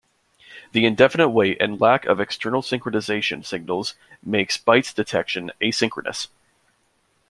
[0.71, 3.93] The indefinite wait and lack of external synchronizaton signals
[4.25, 6.27] makes byte detection asynchronous.